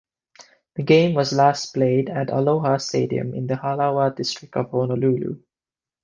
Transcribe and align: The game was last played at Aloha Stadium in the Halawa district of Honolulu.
The 0.77 0.81
game 0.81 1.13
was 1.13 1.31
last 1.31 1.75
played 1.75 2.09
at 2.09 2.31
Aloha 2.31 2.77
Stadium 2.77 3.35
in 3.35 3.45
the 3.45 3.53
Halawa 3.53 4.15
district 4.15 4.55
of 4.57 4.71
Honolulu. 4.71 5.43